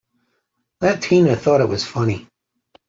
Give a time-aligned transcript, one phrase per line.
[0.79, 2.27] That Tina thought it was funny!